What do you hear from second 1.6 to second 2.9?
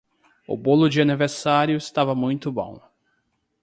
estava muito bom.